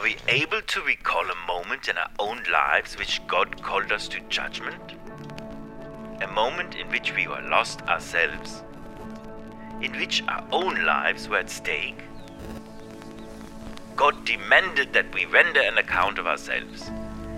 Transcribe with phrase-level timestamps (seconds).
[0.00, 4.08] Are we able to recall a moment in our own lives which God called us
[4.08, 4.94] to judgment?
[6.22, 8.62] A moment in which we were lost ourselves,
[9.82, 11.98] in which our own lives were at stake?
[13.94, 16.88] God demanded that we render an account of ourselves,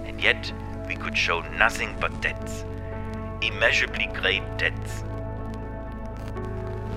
[0.04, 0.52] and yet
[0.86, 2.64] we could show nothing but debts,
[3.40, 5.02] immeasurably great debts.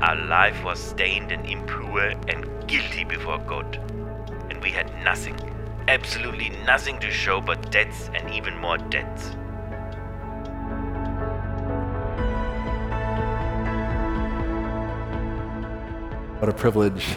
[0.04, 3.77] Our life was stained and impure and guilty before God,
[4.52, 5.40] and we had nothing,
[5.88, 9.30] absolutely nothing to show but debts and even more debts.
[16.40, 17.16] What a privilege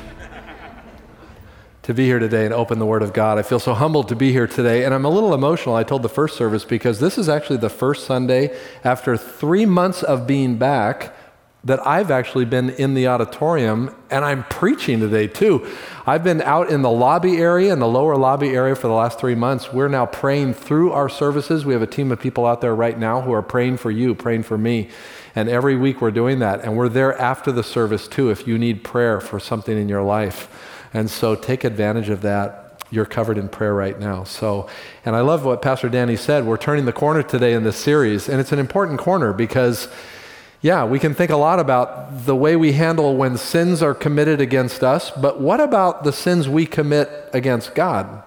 [1.82, 3.38] to be here today and open the Word of God.
[3.38, 5.74] I feel so humbled to be here today, and I'm a little emotional.
[5.74, 10.02] I told the first service because this is actually the first Sunday after three months
[10.02, 11.14] of being back
[11.64, 15.68] that I've actually been in the auditorium and I'm preaching today too.
[16.06, 19.18] I've been out in the lobby area, in the lower lobby area for the last
[19.18, 19.72] three months.
[19.72, 21.64] We're now praying through our services.
[21.64, 24.14] We have a team of people out there right now who are praying for you,
[24.14, 24.88] praying for me.
[25.34, 26.62] And every week we're doing that.
[26.62, 30.02] And we're there after the service too if you need prayer for something in your
[30.02, 30.48] life.
[30.94, 32.82] And so take advantage of that.
[32.90, 34.24] You're covered in prayer right now.
[34.24, 34.68] So,
[35.04, 36.46] and I love what Pastor Danny said.
[36.46, 39.88] We're turning the corner today in this series, and it's an important corner because
[40.60, 44.40] yeah, we can think a lot about the way we handle when sins are committed
[44.40, 48.24] against us, but what about the sins we commit against God?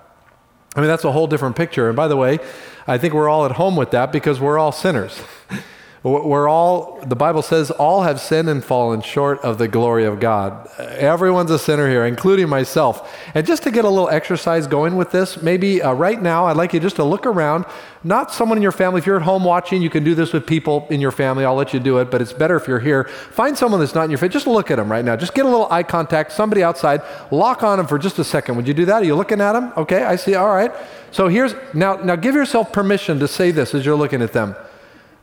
[0.75, 1.88] I mean, that's a whole different picture.
[1.88, 2.39] And by the way,
[2.88, 5.21] I think we're all at home with that because we're all sinners.
[6.03, 10.19] We're all, the Bible says, all have sinned and fallen short of the glory of
[10.19, 10.67] God.
[10.80, 13.16] Everyone's a sinner here, including myself.
[13.35, 16.57] And just to get a little exercise going with this, maybe uh, right now, I'd
[16.57, 17.66] like you just to look around.
[18.03, 18.97] Not someone in your family.
[18.97, 21.45] If you're at home watching, you can do this with people in your family.
[21.45, 23.03] I'll let you do it, but it's better if you're here.
[23.03, 24.33] Find someone that's not in your family.
[24.33, 25.16] Just look at them right now.
[25.16, 26.31] Just get a little eye contact.
[26.31, 27.03] Somebody outside.
[27.29, 28.55] Lock on them for just a second.
[28.55, 29.03] Would you do that?
[29.03, 29.72] Are you looking at them?
[29.78, 30.33] Okay, I see.
[30.33, 30.72] All right.
[31.12, 34.56] So here's, now, now give yourself permission to say this as you're looking at them.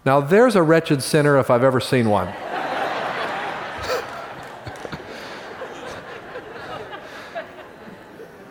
[0.05, 2.29] Now, there's a wretched sinner if I've ever seen one.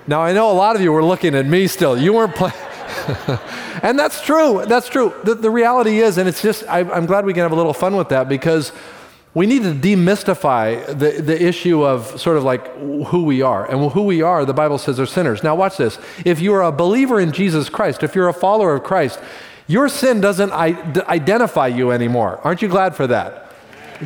[0.08, 1.98] now, I know a lot of you were looking at me still.
[1.98, 2.54] You weren't playing.
[3.82, 4.66] and that's true.
[4.66, 5.14] That's true.
[5.24, 7.74] The, the, reality is, and it's just, I, I'm glad we can have a little
[7.74, 8.74] fun with that because
[9.34, 13.70] we need to demystify the, the issue of sort of like who we are.
[13.70, 15.44] And who we are, the Bible says, are sinners.
[15.44, 16.00] Now, watch this.
[16.26, 19.20] If you're a believer in Jesus Christ, if you're a follower of Christ,
[19.68, 22.40] your sin doesn't identify you anymore.
[22.44, 23.52] Aren't you glad for that?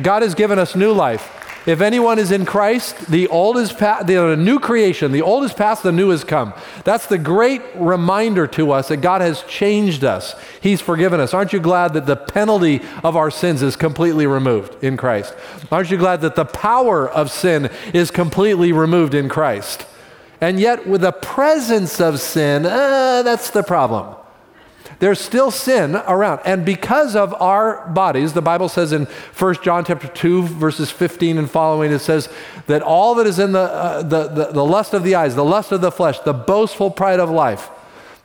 [0.00, 1.38] God has given us new life.
[1.64, 5.52] If anyone is in Christ, the old is past, the new creation, the old is
[5.52, 6.54] past, the new has come.
[6.82, 10.34] That's the great reminder to us that God has changed us.
[10.60, 11.32] He's forgiven us.
[11.32, 15.36] Aren't you glad that the penalty of our sins is completely removed in Christ?
[15.70, 19.86] Aren't you glad that the power of sin is completely removed in Christ?
[20.40, 24.16] And yet, with the presence of sin, uh, that's the problem
[25.02, 26.42] there's still sin around.
[26.44, 31.38] And because of our bodies, the Bible says in 1 John chapter 2, verses 15
[31.38, 32.28] and following, it says
[32.68, 35.44] that all that is in the, uh, the, the, the lust of the eyes, the
[35.44, 37.68] lust of the flesh, the boastful pride of life,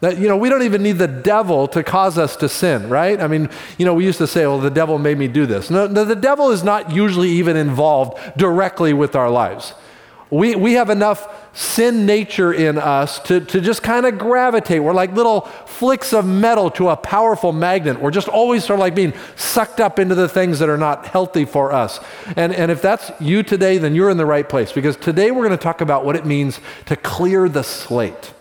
[0.02, 3.20] that, you know, we don't even need the devil to cause us to sin, right?
[3.20, 3.50] I mean,
[3.80, 5.72] you know, we used to say, well, the devil made me do this.
[5.72, 9.74] No, the devil is not usually even involved directly with our lives.
[10.30, 14.84] We, we have enough sin nature in us to, to just kind of gravitate.
[14.84, 18.00] We're like little flicks of metal to a powerful magnet.
[18.00, 21.08] We're just always sort of like being sucked up into the things that are not
[21.08, 22.00] healthy for us.
[22.36, 25.48] And, and if that's you today, then you're in the right place because today we're
[25.48, 28.36] going to talk about what it means to clear the slate.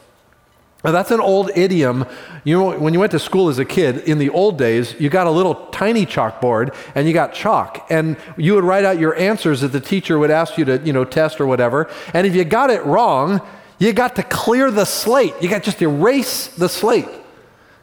[0.86, 2.06] Now, that's an old idiom.
[2.44, 5.10] You know, when you went to school as a kid, in the old days, you
[5.10, 7.84] got a little tiny chalkboard and you got chalk.
[7.90, 10.92] And you would write out your answers that the teacher would ask you to, you
[10.92, 11.90] know, test or whatever.
[12.14, 13.40] And if you got it wrong,
[13.80, 15.34] you got to clear the slate.
[15.40, 17.08] You got just erase the slate.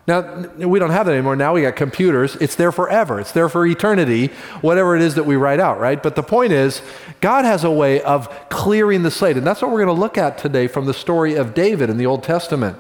[0.06, 1.38] Now, we don't have that anymore.
[1.38, 2.36] Now we got computers.
[2.42, 3.22] It's there forever.
[3.22, 4.28] It's there for eternity,
[4.60, 6.02] whatever it is that we write out, right?
[6.02, 6.82] But the point is,
[7.22, 9.38] God has a way of clearing the slate.
[9.38, 11.98] And that's what we're going to look at today from the story of David in
[11.98, 12.78] the Old Testament.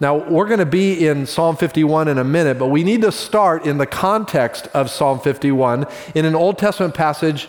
[0.00, 3.12] Now, we're going to be in Psalm 51 in a minute, but we need to
[3.12, 7.46] start in the context of Psalm 51 in an Old Testament passage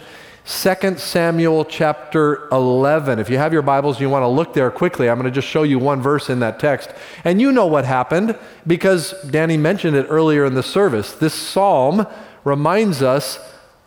[0.47, 3.17] 2 Samuel chapter 11.
[3.17, 5.31] If you have your Bibles and you want to look there quickly, I'm going to
[5.31, 6.91] just show you one verse in that text.
[7.23, 8.37] And you know what happened
[8.67, 11.13] because Danny mentioned it earlier in the service.
[11.13, 12.05] This psalm
[12.43, 13.39] reminds us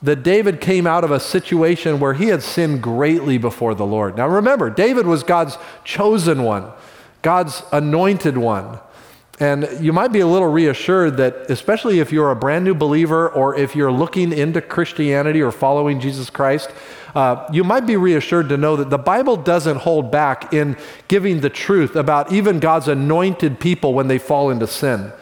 [0.02, 4.16] that David came out of a situation where he had sinned greatly before the Lord.
[4.16, 6.72] Now remember, David was God's chosen one,
[7.22, 8.80] God's anointed one.
[9.40, 13.28] And you might be a little reassured that, especially if you're a brand new believer
[13.28, 16.70] or if you're looking into Christianity or following Jesus Christ,
[17.14, 20.76] uh, you might be reassured to know that the Bible doesn't hold back in
[21.06, 25.12] giving the truth about even God's anointed people when they fall into sin.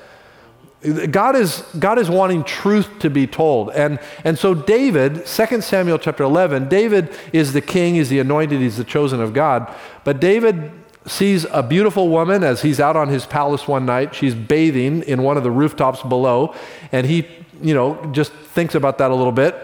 [1.11, 3.71] God is, God is wanting truth to be told.
[3.71, 8.61] And, and so David, 2 Samuel chapter 11, David is the king, he's the anointed,
[8.61, 9.73] he's the chosen of God.
[10.05, 10.71] But David
[11.07, 14.15] sees a beautiful woman as he's out on his palace one night.
[14.15, 16.55] She's bathing in one of the rooftops below.
[16.93, 17.27] And he,
[17.63, 19.55] you know, just thinks about that a little bit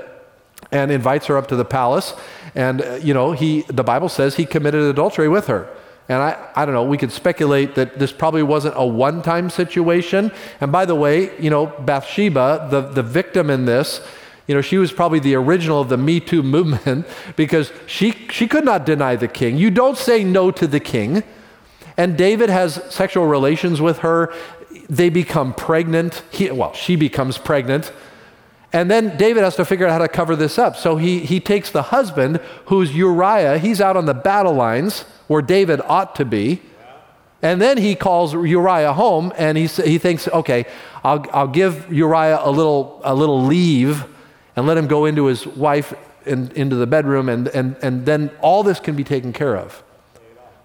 [0.70, 2.14] and invites her up to the palace.
[2.54, 5.68] And, uh, you know, he, the Bible says he committed adultery with her.
[6.08, 9.50] And I, I don't know, we could speculate that this probably wasn't a one time
[9.50, 10.32] situation.
[10.60, 14.00] And by the way, you know, Bathsheba, the, the victim in this,
[14.46, 17.06] you know, she was probably the original of the Me Too movement
[17.36, 19.56] because she, she could not deny the king.
[19.56, 21.22] You don't say no to the king.
[21.96, 24.32] And David has sexual relations with her.
[24.88, 26.22] They become pregnant.
[26.30, 27.92] He, well, she becomes pregnant.
[28.72, 30.76] And then David has to figure out how to cover this up.
[30.76, 33.58] So he, he takes the husband, who's Uriah.
[33.58, 36.62] He's out on the battle lines where David ought to be.
[37.42, 40.64] And then he calls Uriah home and he, he thinks, okay,
[41.04, 44.06] I'll, I'll give Uriah a little, a little leave
[44.56, 45.94] and let him go into his wife
[46.26, 49.82] and into the bedroom, and, and, and then all this can be taken care of.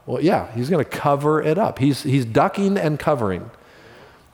[0.06, 1.80] Well, yeah, he's going to cover it up.
[1.80, 3.50] He's, he's ducking and covering.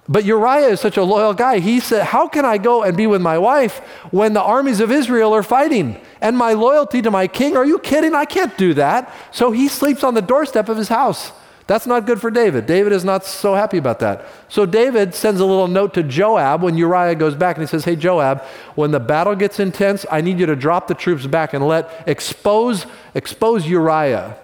[0.07, 1.59] But Uriah is such a loyal guy.
[1.59, 3.79] He said, How can I go and be with my wife
[4.11, 5.99] when the armies of Israel are fighting?
[6.19, 8.13] And my loyalty to my king, are you kidding?
[8.13, 9.13] I can't do that.
[9.31, 11.31] So he sleeps on the doorstep of his house.
[11.65, 12.65] That's not good for David.
[12.65, 14.25] David is not so happy about that.
[14.49, 17.85] So David sends a little note to Joab when Uriah goes back and he says,
[17.85, 18.41] Hey, Joab,
[18.75, 22.03] when the battle gets intense, I need you to drop the troops back and let
[22.05, 24.37] expose, expose Uriah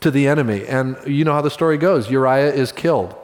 [0.00, 0.66] to the enemy.
[0.66, 3.14] And you know how the story goes Uriah is killed.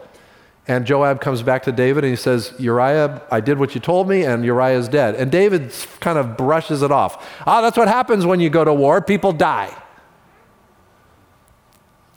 [0.69, 4.09] And Joab comes back to David and he says, Uriah, I did what you told
[4.09, 5.17] me, and Uriah is dead.
[5.17, 7.29] And David kind of brushes it off.
[7.47, 9.03] Ah, that's what happens when you go to war.
[9.03, 9.77] People die.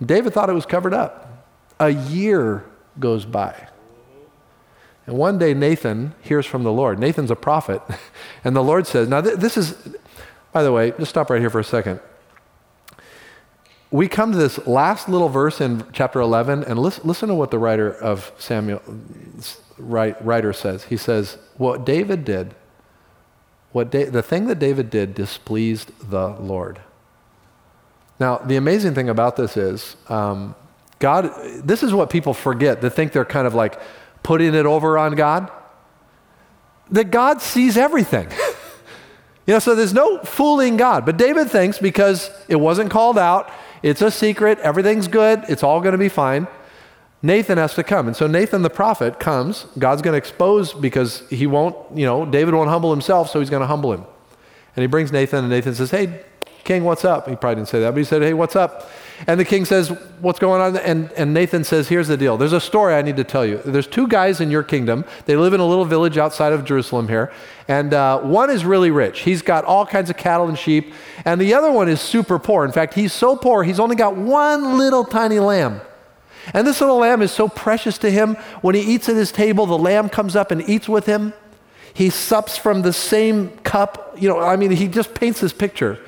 [0.04, 1.48] David thought it was covered up.
[1.80, 2.66] A year
[3.00, 3.70] goes by.
[5.06, 7.00] And one day Nathan hears from the Lord.
[7.00, 7.82] Nathan's a prophet.
[8.44, 9.76] And the Lord says, Now, th- this is,
[10.52, 12.00] by the way, just stop right here for a second.
[13.90, 17.50] We come to this last little verse in chapter 11, and listen, listen to what
[17.50, 18.82] the writer of Samuel,
[19.80, 20.84] writer says.
[20.84, 22.54] He says, What David did,
[23.72, 26.82] what da- the thing that David did displeased the Lord.
[28.20, 30.56] Now, the amazing thing about this is, um,
[31.00, 31.32] God,
[31.64, 32.82] this is what people forget.
[32.82, 33.80] They think they're kind of like
[34.24, 35.52] putting it over on God.
[36.92, 38.30] That God sees everything.
[39.48, 41.06] you know, so there's no fooling God.
[41.06, 43.52] But David thinks because it wasn't called out,
[43.84, 46.48] it's a secret, everything's good, it's all going to be fine.
[47.22, 48.08] Nathan has to come.
[48.08, 49.66] And so Nathan the prophet comes.
[49.80, 53.50] God's going to expose because he won't, you know, David won't humble himself, so he's
[53.50, 54.06] going to humble him.
[54.76, 56.22] And he brings Nathan, and Nathan says, Hey,
[56.66, 57.30] King, what's up?
[57.30, 58.90] He probably didn't say that, but he said, Hey, what's up?
[59.28, 59.90] And the king says,
[60.20, 60.76] What's going on?
[60.78, 62.38] And, and Nathan says, Here's the deal.
[62.38, 63.62] There's a story I need to tell you.
[63.64, 65.06] There's two guys in your kingdom.
[65.28, 67.32] They live in a little village outside of Jerusalem here.
[67.68, 69.20] And uh, one is really rich.
[69.20, 70.92] He's got all kinds of cattle and sheep.
[71.24, 72.66] And the other one is super poor.
[72.66, 75.82] In fact, he's so poor, he's only got one little tiny lamb.
[76.52, 78.36] And this little lamb is so precious to him.
[78.62, 81.34] When he eats at his table, the lamb comes up and eats with him.
[81.94, 84.16] He sups from the same cup.
[84.18, 86.00] You know, I mean, he just paints this picture.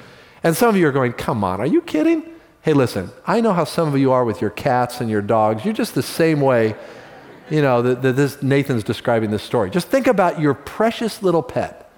[0.47, 2.23] And some of you are going, come on, are you kidding?
[2.61, 5.65] Hey, listen, I know how some of you are with your cats and your dogs.
[5.65, 6.73] You're just the same way,
[7.49, 9.69] you know, that, that this Nathan's describing this story.
[9.69, 11.91] Just think about your precious little pet.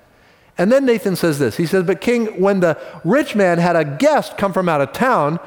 [0.58, 1.58] And then Nathan says this.
[1.58, 4.94] He says, But King, when the rich man had a guest come from out of
[4.94, 5.40] town,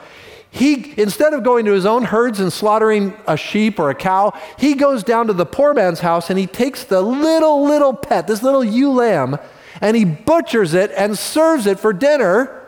[0.48, 4.32] he, instead of going to his own herds and slaughtering a sheep or a cow,
[4.60, 8.28] he goes down to the poor man's house and he takes the little, little pet,
[8.28, 9.38] this little ewe lamb,
[9.80, 12.60] and he butchers it and serves it for dinner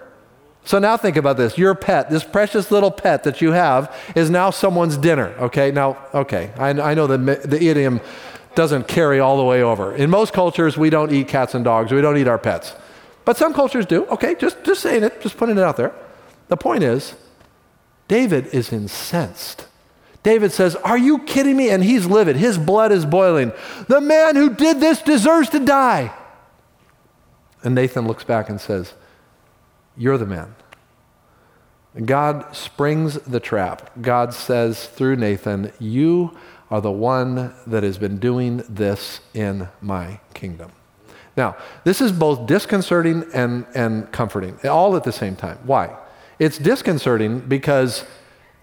[0.64, 1.58] so now think about this.
[1.58, 5.34] Your pet, this precious little pet that you have, is now someone's dinner.
[5.38, 8.00] Okay, now, okay, I, I know the, the idiom
[8.54, 9.94] doesn't carry all the way over.
[9.94, 12.74] In most cultures, we don't eat cats and dogs, we don't eat our pets.
[13.26, 14.06] But some cultures do.
[14.06, 15.94] Okay, just, just saying it, just putting it out there.
[16.48, 17.14] The point is,
[18.08, 19.66] David is incensed.
[20.22, 21.70] David says, Are you kidding me?
[21.70, 22.36] And he's livid.
[22.36, 23.52] His blood is boiling.
[23.88, 26.14] The man who did this deserves to die.
[27.62, 28.94] And Nathan looks back and says,
[29.96, 30.54] you're the man.
[32.04, 33.90] God springs the trap.
[34.00, 36.36] God says through Nathan, You
[36.70, 40.72] are the one that has been doing this in my kingdom.
[41.36, 45.58] Now, this is both disconcerting and, and comforting, all at the same time.
[45.64, 45.96] Why?
[46.38, 48.04] It's disconcerting because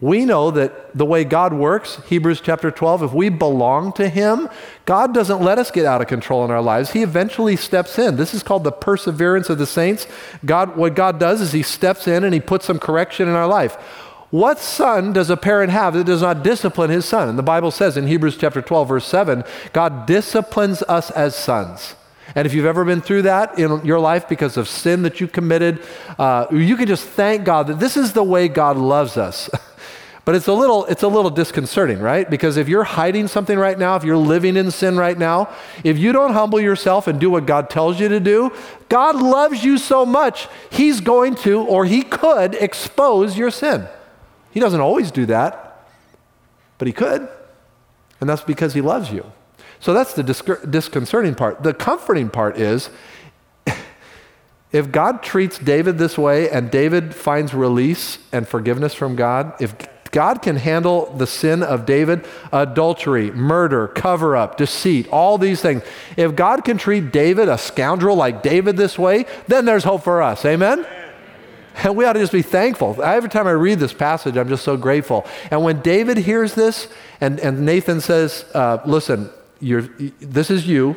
[0.01, 4.50] We know that the way God works, Hebrews chapter 12, if we belong to Him,
[4.86, 6.91] God doesn't let us get out of control in our lives.
[6.91, 8.15] He eventually steps in.
[8.15, 10.08] This is called the perseverance of the saints.
[10.43, 13.46] God, what God does is He steps in and He puts some correction in our
[13.46, 13.75] life.
[14.31, 17.27] What son does a parent have that does not discipline his son?
[17.27, 19.43] And the Bible says in Hebrews chapter 12, verse 7,
[19.74, 21.96] God disciplines us as sons.
[22.34, 25.27] And if you've ever been through that in your life because of sin that you
[25.27, 25.84] committed,
[26.17, 29.50] uh, you can just thank God that this is the way God loves us.
[30.24, 32.30] But it's a little it's a little disconcerting, right?
[32.30, 35.50] Because if you're hiding something right now, if you're living in sin right now,
[35.84, 38.51] if you don't humble yourself and do what God tells you to do,
[38.88, 43.88] God loves you so much, he's going to or he could expose your sin.
[44.51, 45.88] He doesn't always do that,
[46.78, 47.28] but he could.
[48.20, 49.25] And that's because he loves you.
[49.80, 50.22] So that's the
[50.70, 51.63] disconcerting part.
[51.63, 52.92] The comforting part is
[54.72, 59.75] if God treats David this way and David finds release and forgiveness from God, if
[60.12, 65.84] God can handle the sin of David adultery, murder, cover up, deceit, all these things.
[66.18, 70.22] If God can treat David, a scoundrel like David, this way, then there's hope for
[70.22, 70.44] us.
[70.46, 70.86] Amen?
[71.84, 73.01] And we ought to just be thankful.
[73.01, 75.25] Every time I read this passage, I'm just so grateful.
[75.50, 76.88] And when David hears this,
[77.22, 79.30] and, and Nathan says, uh, Listen,
[79.62, 80.96] this is you,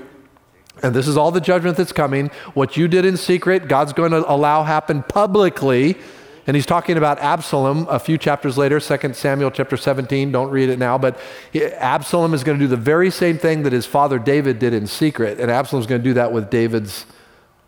[0.83, 2.28] and this is all the judgment that's coming.
[2.54, 5.97] What you did in secret, God's going to allow happen publicly.
[6.46, 10.30] And he's talking about Absalom a few chapters later, 2 Samuel chapter 17.
[10.30, 11.18] Don't read it now, but
[11.54, 14.86] Absalom is going to do the very same thing that his father David did in
[14.86, 15.40] secret.
[15.40, 17.06] And Absalom's going to do that with David's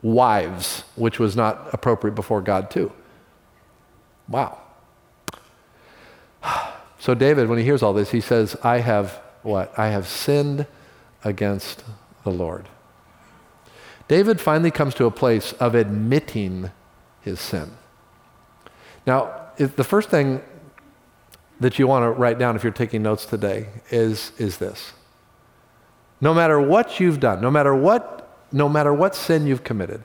[0.02, 2.92] wives, which was not appropriate before God, too.
[4.28, 4.58] Wow.
[6.98, 9.78] So, David, when he hears all this, he says, I have what?
[9.78, 10.66] I have sinned
[11.22, 11.84] against
[12.24, 12.68] the Lord.
[14.08, 16.70] David finally comes to a place of admitting
[17.20, 17.72] his sin.
[19.06, 20.42] Now, the first thing
[21.60, 24.92] that you want to write down if you're taking notes today is, is this.
[26.20, 30.02] No matter what you've done, no matter what, no matter what sin you've committed,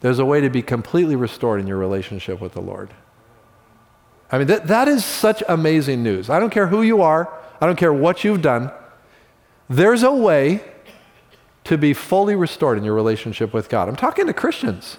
[0.00, 2.90] there's a way to be completely restored in your relationship with the Lord.
[4.30, 6.30] I mean, that, that is such amazing news.
[6.30, 8.70] I don't care who you are, I don't care what you've done.
[9.68, 10.62] There's a way
[11.64, 13.88] to be fully restored in your relationship with God.
[13.88, 14.98] I'm talking to Christians.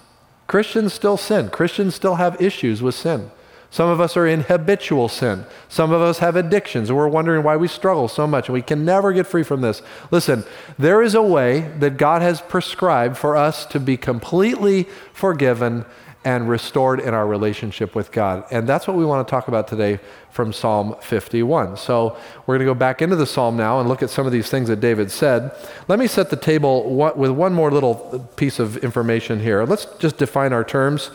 [0.50, 1.48] Christians still sin.
[1.48, 3.30] Christians still have issues with sin.
[3.70, 5.46] Some of us are in habitual sin.
[5.68, 8.60] Some of us have addictions, and we're wondering why we struggle so much, and we
[8.60, 9.80] can never get free from this.
[10.10, 10.42] Listen,
[10.76, 15.84] there is a way that God has prescribed for us to be completely forgiven
[16.24, 18.44] and restored in our relationship with God.
[18.50, 20.00] And that's what we want to talk about today
[20.30, 21.78] from Psalm 51.
[21.78, 24.32] So we're going to go back into the psalm now and look at some of
[24.32, 25.50] these things that David said.
[25.88, 29.64] Let me set the table with one more little piece of information here.
[29.64, 31.10] Let's just define our terms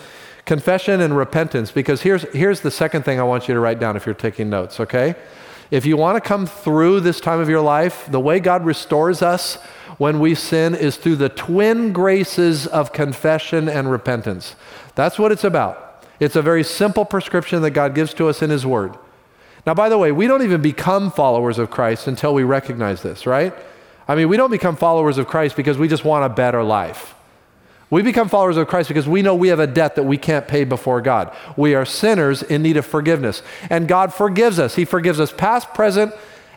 [0.46, 3.98] confession and repentance, because here's, here's the second thing I want you to write down
[3.98, 5.16] if you're taking notes, okay?
[5.72, 9.22] If you want to come through this time of your life, the way God restores
[9.24, 9.56] us
[9.98, 14.56] when we sin is through the twin graces of confession and repentance.
[14.96, 16.04] That's what it's about.
[16.20, 18.98] It's a very simple prescription that God gives to us in His Word.
[19.66, 23.26] Now, by the way, we don't even become followers of Christ until we recognize this,
[23.26, 23.54] right?
[24.08, 27.16] I mean, we don't become followers of Christ because we just want a better life.
[27.90, 30.48] We become followers of Christ because we know we have a debt that we can't
[30.48, 31.36] pay before God.
[31.56, 33.42] We are sinners in need of forgiveness.
[33.70, 34.76] And God forgives us.
[34.76, 36.14] He forgives us past, present,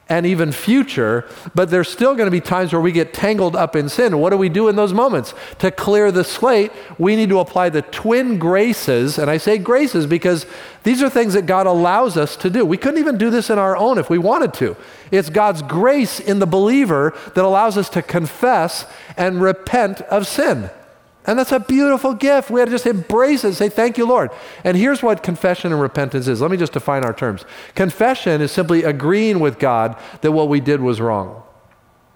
[0.09, 3.77] and even future, but there's still going to be times where we get tangled up
[3.77, 4.19] in sin.
[4.19, 5.35] What do we do in those moments?
[5.59, 10.07] To clear the slate, we need to apply the twin graces, and I say graces
[10.07, 10.47] because
[10.83, 12.65] these are things that God allows us to do.
[12.65, 14.77] We couldn't even do this in our own if we wanted to.
[15.11, 18.87] It's God's grace in the believer that allows us to confess
[19.17, 20.71] and repent of sin.
[21.29, 22.51] And that's a beautiful gift.
[22.51, 24.31] We had to just embrace it, say, Thank you, Lord.
[24.65, 26.41] And here's what confession and repentance is.
[26.41, 27.45] Let me just define our terms.
[27.75, 31.43] Confession is simply agreeing with God that what we did was wrong.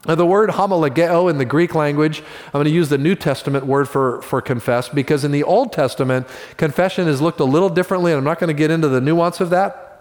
[0.06, 3.66] Now, the word homologeo in the Greek language, I'm going to use the New Testament
[3.66, 6.26] word for, for confess because in the Old Testament,
[6.56, 9.40] confession is looked a little differently, and I'm not going to get into the nuance
[9.40, 9.91] of that.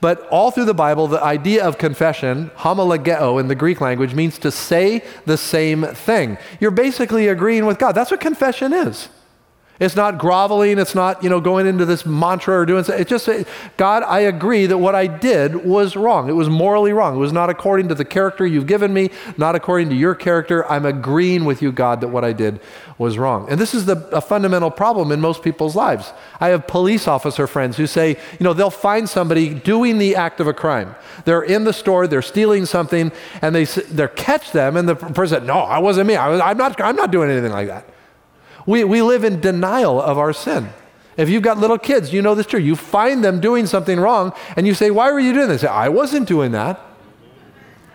[0.00, 4.38] But all through the Bible, the idea of confession, homologeo in the Greek language, means
[4.38, 6.38] to say the same thing.
[6.58, 7.92] You're basically agreeing with God.
[7.92, 9.08] That's what confession is.
[9.80, 10.78] It's not groveling.
[10.78, 13.28] It's not, you know, going into this mantra or doing It's just,
[13.78, 16.28] God, I agree that what I did was wrong.
[16.28, 17.16] It was morally wrong.
[17.16, 20.70] It was not according to the character you've given me, not according to your character.
[20.70, 22.60] I'm agreeing with you, God, that what I did
[23.00, 23.46] was wrong.
[23.48, 26.12] And this is the, a fundamental problem in most people's lives.
[26.38, 30.38] I have police officer friends who say, you know, they'll find somebody doing the act
[30.38, 30.94] of a crime.
[31.24, 35.46] They're in the store, they're stealing something, and they, they catch them, and the person,
[35.46, 36.16] no, I wasn't me.
[36.16, 37.86] I I'm, not, I'm not doing anything like that.
[38.66, 40.68] We, we live in denial of our sin.
[41.16, 42.60] If you've got little kids, you know this true.
[42.60, 45.62] You find them doing something wrong and you say, Why were you doing this?
[45.62, 46.78] Say, I wasn't doing that.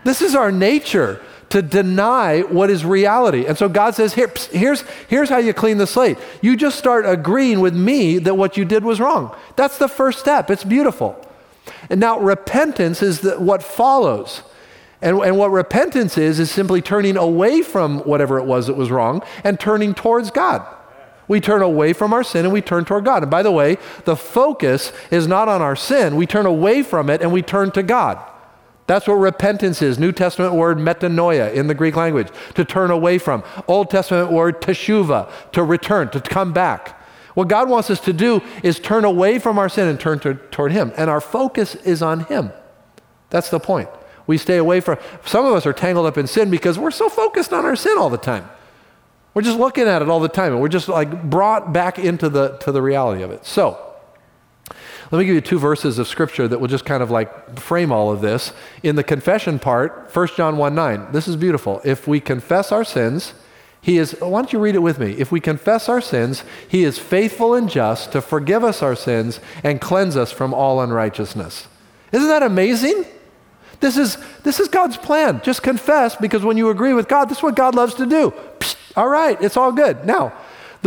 [0.02, 3.46] This is our nature to deny what is reality.
[3.46, 6.18] And so God says, Here, here's, here's how you clean the slate.
[6.42, 9.34] You just start agreeing with me that what you did was wrong.
[9.54, 10.50] That's the first step.
[10.50, 11.22] It's beautiful.
[11.88, 14.42] And now repentance is the, what follows.
[15.02, 18.90] And, and what repentance is, is simply turning away from whatever it was that was
[18.90, 20.66] wrong and turning towards God.
[21.28, 23.22] We turn away from our sin and we turn toward God.
[23.22, 26.16] And by the way, the focus is not on our sin.
[26.16, 28.18] We turn away from it and we turn to God.
[28.86, 29.98] That's what repentance is.
[29.98, 33.42] New Testament word metanoia in the Greek language, to turn away from.
[33.66, 37.00] Old Testament word teshuva, to return, to come back.
[37.34, 40.34] What God wants us to do is turn away from our sin and turn to,
[40.34, 40.92] toward Him.
[40.96, 42.52] And our focus is on Him.
[43.30, 43.88] That's the point.
[44.26, 47.08] We stay away from, some of us are tangled up in sin because we're so
[47.08, 48.48] focused on our sin all the time.
[49.34, 52.28] We're just looking at it all the time and we're just like brought back into
[52.28, 53.44] the, to the reality of it.
[53.44, 53.85] So,
[55.10, 57.92] let me give you two verses of scripture that will just kind of like frame
[57.92, 58.52] all of this.
[58.82, 61.80] In the confession part, 1 John 1 9, this is beautiful.
[61.84, 63.34] If we confess our sins,
[63.80, 65.12] he is, why don't you read it with me?
[65.12, 69.38] If we confess our sins, he is faithful and just to forgive us our sins
[69.62, 71.68] and cleanse us from all unrighteousness.
[72.10, 73.04] Isn't that amazing?
[73.78, 75.40] This is, this is God's plan.
[75.44, 78.32] Just confess because when you agree with God, this is what God loves to do.
[78.58, 80.04] Psst, all right, it's all good.
[80.04, 80.32] Now,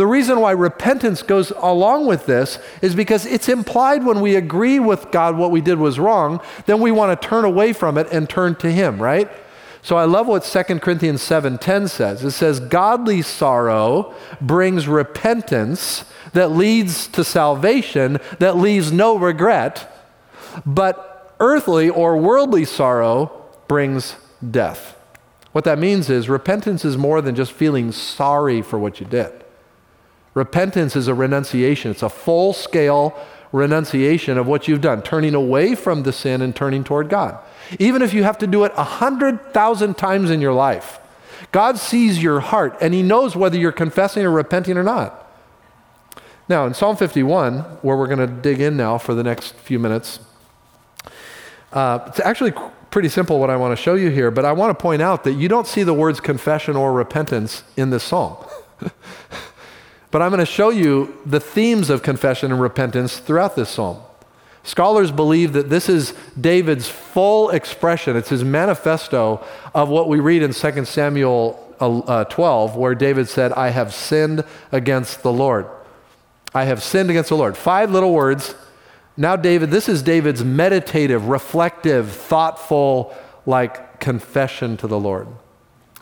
[0.00, 4.80] the reason why repentance goes along with this is because it's implied when we agree
[4.80, 8.06] with God what we did was wrong, then we want to turn away from it
[8.10, 9.30] and turn to Him, right?
[9.82, 12.24] So I love what 2 Corinthians 7:10 says.
[12.24, 19.86] It says godly sorrow brings repentance that leads to salvation that leaves no regret,
[20.64, 23.30] but earthly or worldly sorrow
[23.68, 24.16] brings
[24.50, 24.96] death.
[25.52, 29.39] What that means is repentance is more than just feeling sorry for what you did.
[30.34, 33.18] Repentance is a renunciation, it's a full scale
[33.52, 37.38] renunciation of what you've done, turning away from the sin and turning toward God.
[37.78, 41.00] Even if you have to do it a hundred thousand times in your life,
[41.52, 45.26] God sees your heart and He knows whether you're confessing or repenting or not.
[46.48, 49.78] Now, in Psalm 51, where we're going to dig in now for the next few
[49.78, 50.18] minutes,
[51.72, 52.52] uh, it's actually
[52.90, 55.22] pretty simple what I want to show you here, but I want to point out
[55.24, 58.36] that you don't see the words confession or repentance in this psalm.
[60.10, 63.98] But I'm going to show you the themes of confession and repentance throughout this psalm.
[64.62, 69.44] Scholars believe that this is David's full expression, it's his manifesto
[69.74, 74.44] of what we read in 2 Samuel uh, 12, where David said, I have sinned
[74.70, 75.66] against the Lord.
[76.52, 77.56] I have sinned against the Lord.
[77.56, 78.54] Five little words.
[79.16, 83.14] Now, David, this is David's meditative, reflective, thoughtful,
[83.46, 85.28] like confession to the Lord.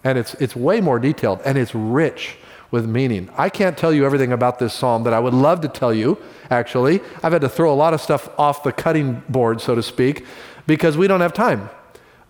[0.03, 2.37] And it's, it's way more detailed and it's rich
[2.71, 3.31] with meaning.
[3.37, 6.19] I can't tell you everything about this psalm that I would love to tell you,
[6.51, 7.01] actually.
[7.23, 10.27] I've had to throw a lot of stuff off the cutting board, so to speak,
[10.67, 11.71] because we don't have time.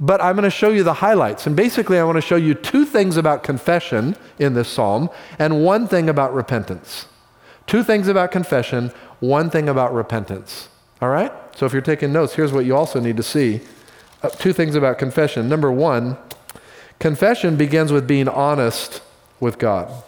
[0.01, 1.46] But I'm going to show you the highlights.
[1.46, 5.64] And basically, I want to show you two things about confession in this psalm and
[5.64, 7.07] one thing about repentance.
[7.66, 10.68] Two things about confession, one thing about repentance.
[11.03, 11.33] All right?
[11.57, 13.61] So if you're taking notes, here's what you also need to see.
[14.22, 15.48] Uh, two things about confession.
[15.48, 16.16] Number one,
[17.01, 19.03] confession begins with being honest
[19.40, 20.05] with God.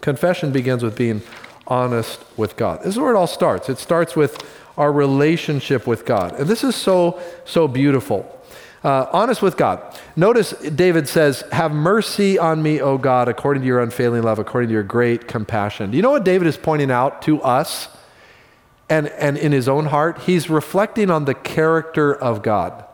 [0.00, 1.22] Confession begins with being
[1.66, 2.80] honest with God.
[2.80, 3.68] This is where it all starts.
[3.68, 4.42] It starts with
[4.76, 6.38] our relationship with God.
[6.38, 8.34] And this is so, so beautiful.
[8.84, 9.82] Uh, honest with God.
[10.14, 14.68] Notice David says, Have mercy on me, O God, according to your unfailing love, according
[14.68, 15.90] to your great compassion.
[15.90, 17.88] Do you know what David is pointing out to us
[18.88, 20.20] and, and in his own heart?
[20.20, 22.84] He's reflecting on the character of God.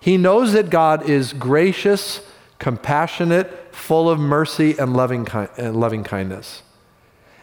[0.00, 2.22] He knows that God is gracious,
[2.58, 6.62] compassionate, full of mercy and loving, ki- and loving kindness.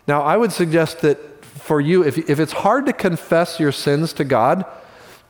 [0.08, 4.14] Now, I would suggest that for you, if, if it's hard to confess your sins
[4.14, 4.66] to God,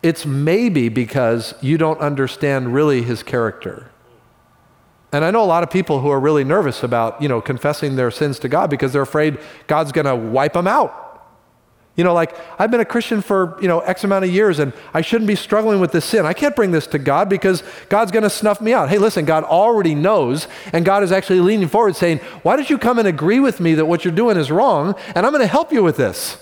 [0.04, 3.90] it's maybe because you don't understand really his character.
[5.12, 7.96] And I know a lot of people who are really nervous about, you know, confessing
[7.96, 11.05] their sins to God because they're afraid God's going to wipe them out.
[11.96, 14.74] You know, like I've been a Christian for, you know, X amount of years and
[14.94, 16.26] I shouldn't be struggling with this sin.
[16.26, 18.90] I can't bring this to God because God's going to snuff me out.
[18.90, 22.78] Hey, listen, God already knows and God is actually leaning forward saying, Why don't you
[22.78, 25.48] come and agree with me that what you're doing is wrong and I'm going to
[25.48, 26.38] help you with this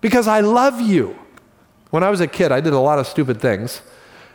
[0.00, 1.16] because I love you.
[1.90, 3.82] When I was a kid, I did a lot of stupid things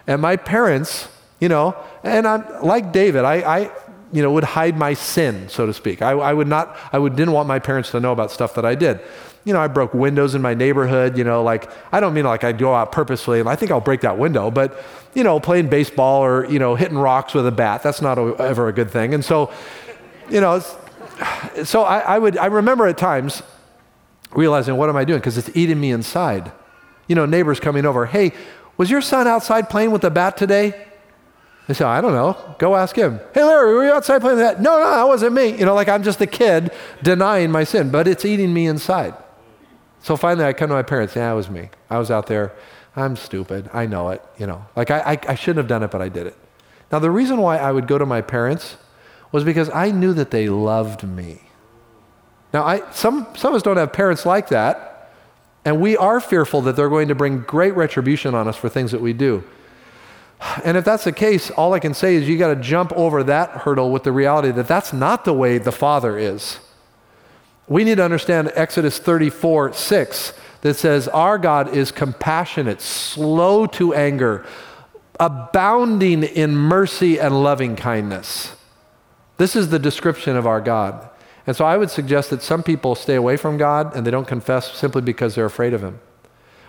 [0.05, 1.09] and my parents,
[1.41, 3.71] you know, and I'm like David, I, I
[4.13, 6.01] you know, would hide my sin, so to speak.
[6.01, 8.65] I, I would not, I would, didn't want my parents to know about stuff that
[8.65, 9.01] I did
[9.47, 12.43] you know, I broke windows in my neighborhood, you know, like, I don't mean like
[12.43, 14.83] I'd go out purposely and I think I'll break that window, but,
[15.13, 18.35] you know, playing baseball or, you know, hitting rocks with a bat, that's not a,
[18.39, 19.13] ever a good thing.
[19.13, 19.49] And so,
[20.29, 20.61] you know,
[21.63, 23.41] so I, I would, I remember at times
[24.33, 25.19] realizing, what am I doing?
[25.19, 26.51] Because it's eating me inside.
[27.07, 28.33] You know, neighbors coming over, hey,
[28.75, 30.73] was your son outside playing with the bat today?
[31.69, 32.55] They say, I don't know.
[32.59, 33.21] Go ask him.
[33.33, 34.61] Hey, Larry, were you outside playing with that?
[34.61, 35.57] No, no, that wasn't me.
[35.57, 39.13] You know, like I'm just a kid denying my sin, but it's eating me inside.
[40.07, 41.17] So finally, I come to my parents.
[41.17, 41.69] Yeah, it was me.
[41.89, 42.53] I was out there.
[42.95, 43.69] I'm stupid.
[43.73, 44.23] I know it.
[44.37, 46.37] You know, like I, I, I shouldn't have done it, but I did it.
[46.93, 48.77] Now, the reason why I would go to my parents
[49.33, 51.41] was because I knew that they loved me.
[52.53, 55.11] Now, I, some, some of us don't have parents like that.
[55.65, 58.93] And we are fearful that they're going to bring great retribution on us for things
[58.93, 59.43] that we do.
[60.63, 63.23] And if that's the case, all I can say is you got to jump over
[63.23, 66.59] that hurdle with the reality that that's not the way the Father is.
[67.67, 73.93] We need to understand Exodus 34 6 that says, Our God is compassionate, slow to
[73.93, 74.45] anger,
[75.19, 78.55] abounding in mercy and loving kindness.
[79.37, 81.09] This is the description of our God.
[81.45, 84.27] And so I would suggest that some people stay away from God and they don't
[84.27, 85.99] confess simply because they're afraid of Him.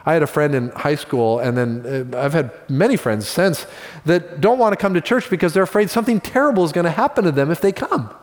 [0.07, 3.67] I had a friend in high school, and then uh, I've had many friends since
[4.07, 6.91] that don't want to come to church because they're afraid something terrible is going to
[6.91, 8.15] happen to them if they come.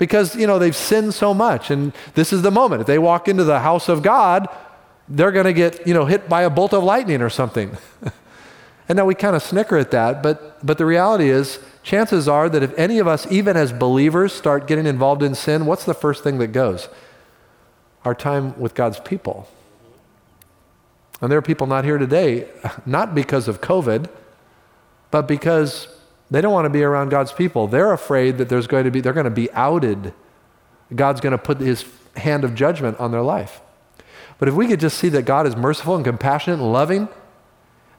[0.00, 2.80] Because, you know, they've sinned so much, and this is the moment.
[2.80, 4.48] If they walk into the house of God,
[5.06, 7.76] they're going to get, you know, hit by a bolt of lightning or something.
[8.88, 12.48] and now we kind of snicker at that, but, but the reality is, chances are
[12.48, 15.92] that if any of us, even as believers, start getting involved in sin, what's the
[15.92, 16.88] first thing that goes?
[18.06, 19.50] Our time with God's people.
[21.20, 22.48] And there are people not here today,
[22.86, 24.08] not because of COVID,
[25.10, 25.88] but because
[26.30, 27.66] they don't want to be around God's people.
[27.66, 30.14] They're afraid that there's going to be, they're going to be outed.
[30.94, 31.84] God's going to put his
[32.16, 33.60] hand of judgment on their life.
[34.38, 37.08] But if we could just see that God is merciful and compassionate and loving,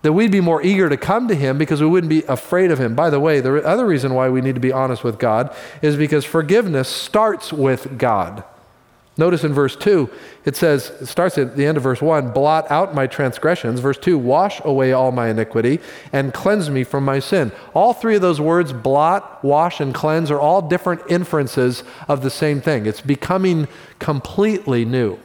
[0.01, 2.79] that we'd be more eager to come to Him because we wouldn't be afraid of
[2.79, 2.95] Him.
[2.95, 5.95] By the way, the other reason why we need to be honest with God is
[5.95, 8.43] because forgiveness starts with God.
[9.17, 10.09] Notice in verse 2,
[10.45, 13.81] it says, it starts at the end of verse 1 blot out my transgressions.
[13.81, 15.81] Verse 2, wash away all my iniquity
[16.13, 17.51] and cleanse me from my sin.
[17.73, 22.29] All three of those words, blot, wash, and cleanse, are all different inferences of the
[22.29, 22.85] same thing.
[22.85, 23.67] It's becoming
[23.99, 25.19] completely new.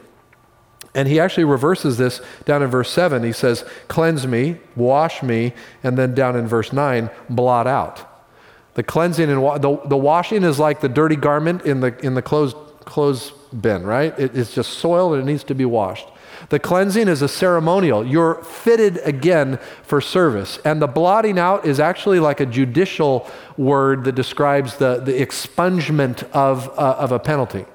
[0.93, 3.23] And he actually reverses this down in verse 7.
[3.23, 8.03] He says, Cleanse me, wash me, and then down in verse 9, blot out.
[8.73, 12.15] The cleansing and wa- the, the washing is like the dirty garment in the, in
[12.15, 14.17] the clothes, clothes bin, right?
[14.19, 16.07] It, it's just soiled and it needs to be washed.
[16.49, 18.05] The cleansing is a ceremonial.
[18.05, 20.59] You're fitted again for service.
[20.63, 26.23] And the blotting out is actually like a judicial word that describes the, the expungement
[26.31, 27.65] of, uh, of a penalty.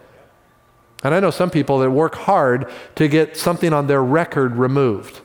[1.03, 5.21] And I know some people that work hard to get something on their record removed.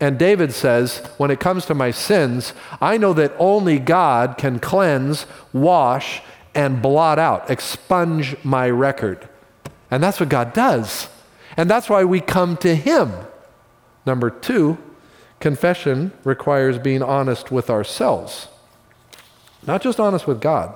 [0.00, 4.58] And David says, when it comes to my sins, I know that only God can
[4.58, 6.22] cleanse, wash,
[6.54, 9.28] and blot out, expunge my record.
[9.90, 11.08] And that's what God does.
[11.56, 13.12] And that's why we come to Him.
[14.06, 14.78] Number two,
[15.40, 18.48] confession requires being honest with ourselves.
[19.66, 20.74] Not just honest with God,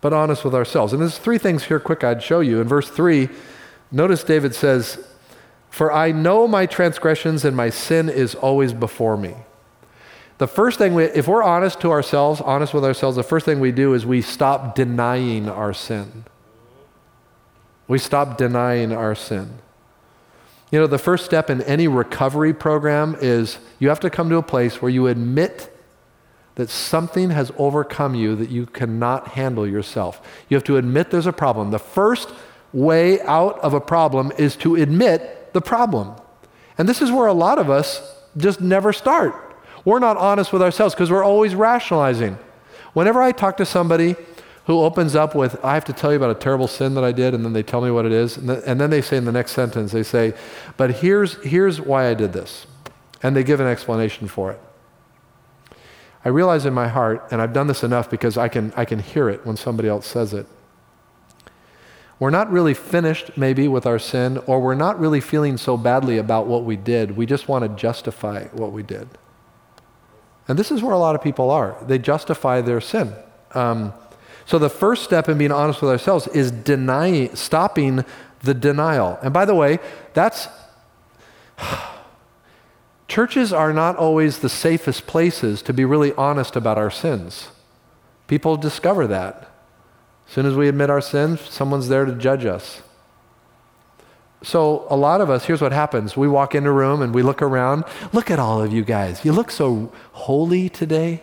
[0.00, 0.92] but honest with ourselves.
[0.92, 2.60] And there's three things here quick I'd show you.
[2.60, 3.28] In verse 3,
[3.90, 5.04] notice David says,
[5.70, 9.34] For I know my transgressions and my sin is always before me.
[10.38, 13.60] The first thing, we, if we're honest to ourselves, honest with ourselves, the first thing
[13.60, 16.24] we do is we stop denying our sin.
[17.86, 19.58] We stop denying our sin.
[20.70, 24.36] You know, the first step in any recovery program is you have to come to
[24.36, 25.70] a place where you admit
[26.56, 30.20] that something has overcome you that you cannot handle yourself.
[30.48, 31.70] You have to admit there's a problem.
[31.70, 32.30] The first
[32.72, 36.14] way out of a problem is to admit the problem.
[36.78, 39.34] And this is where a lot of us just never start.
[39.84, 42.38] We're not honest with ourselves because we're always rationalizing.
[42.94, 44.16] Whenever I talk to somebody
[44.66, 47.12] who opens up with, I have to tell you about a terrible sin that I
[47.12, 49.24] did, and then they tell me what it is, and, and then they say in
[49.24, 50.32] the next sentence, they say,
[50.76, 52.66] but here's, here's why I did this.
[53.22, 54.60] And they give an explanation for it.
[56.24, 58.98] I realize in my heart, and I've done this enough because I can, I can
[58.98, 60.46] hear it when somebody else says it.
[62.18, 66.16] We're not really finished, maybe, with our sin, or we're not really feeling so badly
[66.16, 67.16] about what we did.
[67.16, 69.08] We just want to justify what we did.
[70.48, 71.76] And this is where a lot of people are.
[71.82, 73.14] They justify their sin.
[73.52, 73.92] Um,
[74.46, 78.04] so the first step in being honest with ourselves is denying, stopping
[78.42, 79.18] the denial.
[79.22, 79.78] And by the way,
[80.12, 80.48] that's
[83.08, 87.48] Churches are not always the safest places to be really honest about our sins.
[88.26, 89.50] People discover that.
[90.26, 92.82] As soon as we admit our sins, someone's there to judge us.
[94.42, 96.16] So, a lot of us, here's what happens.
[96.16, 97.84] We walk in a room and we look around.
[98.12, 99.24] Look at all of you guys.
[99.24, 101.22] You look so holy today.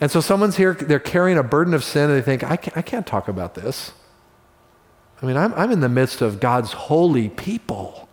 [0.00, 2.76] And so, someone's here, they're carrying a burden of sin, and they think, I can't,
[2.76, 3.92] I can't talk about this.
[5.22, 8.08] I mean, I'm, I'm in the midst of God's holy people.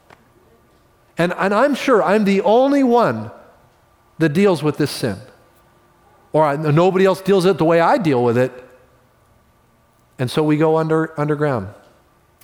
[1.17, 3.31] And, and I'm sure I'm the only one
[4.19, 5.17] that deals with this sin.
[6.31, 8.51] Or I, nobody else deals it the way I deal with it.
[10.17, 11.67] And so we go under, underground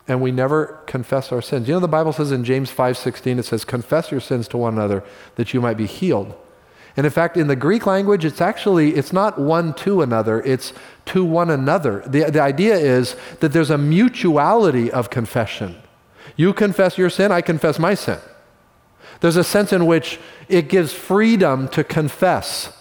[0.07, 1.67] and we never confess our sins.
[1.67, 4.73] You know the Bible says in James 5:16 it says confess your sins to one
[4.73, 5.03] another
[5.35, 6.35] that you might be healed.
[6.99, 10.73] And in fact in the Greek language it's actually it's not one to another, it's
[11.05, 12.03] to one another.
[12.05, 15.77] The, the idea is that there's a mutuality of confession.
[16.35, 18.19] You confess your sin, I confess my sin.
[19.21, 22.77] There's a sense in which it gives freedom to confess.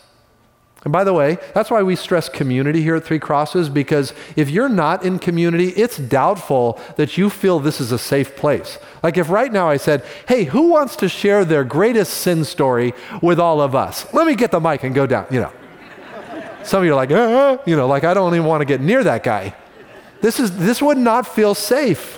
[0.84, 4.48] And by the way, that's why we stress community here at Three Crosses, because if
[4.48, 8.78] you're not in community, it's doubtful that you feel this is a safe place.
[9.02, 12.94] Like if right now I said, hey, who wants to share their greatest sin story
[13.20, 14.12] with all of us?
[14.14, 15.52] Let me get the mic and go down, you know.
[16.62, 18.80] Some of you are like, uh, you know, like I don't even want to get
[18.80, 19.54] near that guy.
[20.20, 22.17] This, is, this would not feel safe.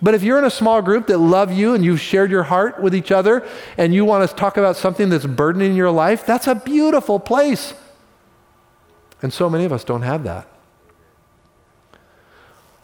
[0.00, 2.82] But if you're in a small group that love you and you've shared your heart
[2.82, 6.46] with each other and you want to talk about something that's burdening your life, that's
[6.46, 7.74] a beautiful place.
[9.22, 10.48] And so many of us don't have that.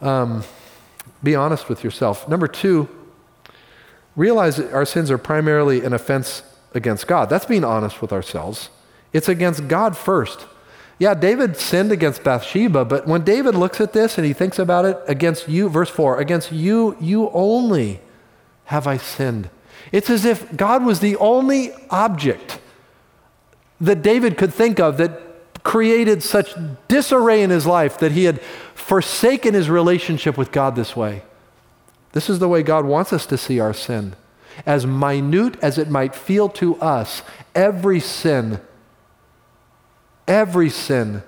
[0.00, 0.44] Um,
[1.22, 2.28] be honest with yourself.
[2.28, 2.88] Number two,
[4.14, 6.42] realize that our sins are primarily an offense
[6.74, 7.28] against God.
[7.28, 8.70] That's being honest with ourselves.
[9.12, 10.46] It's against God first.
[10.98, 14.84] Yeah, David sinned against Bathsheba, but when David looks at this and he thinks about
[14.84, 18.00] it against you, verse 4, against you, you only
[18.64, 19.48] have I sinned.
[19.92, 22.58] It's as if God was the only object
[23.80, 25.22] that David could think of that
[25.62, 26.54] created such
[26.88, 28.40] disarray in his life that he had
[28.74, 31.22] forsaken his relationship with God this way.
[32.12, 34.16] This is the way God wants us to see our sin.
[34.66, 37.22] As minute as it might feel to us,
[37.54, 38.60] every sin
[40.28, 41.22] Every sin,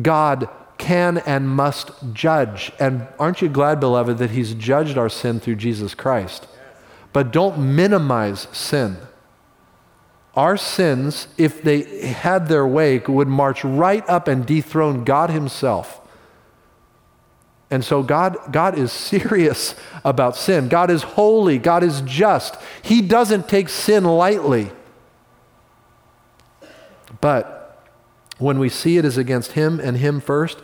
[0.00, 2.72] God can and must judge.
[2.78, 6.46] And aren't you glad, beloved, that He's judged our sin through Jesus Christ?
[7.12, 8.96] But don't minimize sin.
[10.34, 16.00] Our sins, if they had their way, would march right up and dethrone God Himself.
[17.70, 20.68] And so God, God is serious about sin.
[20.68, 21.58] God is holy.
[21.58, 22.56] God is just.
[22.82, 24.70] He doesn't take sin lightly.
[27.20, 27.55] But
[28.38, 30.58] when we see it as against Him and Him first,